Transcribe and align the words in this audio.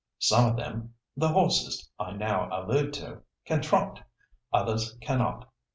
Some 0.17 0.49
of 0.49 0.55
them—the 0.55 1.27
horses, 1.27 1.87
I 1.99 2.13
now 2.13 2.49
allude 2.51 2.91
to—can 2.93 3.61
trot. 3.61 4.01
Others 4.51 4.97
cannot. 4.99 5.47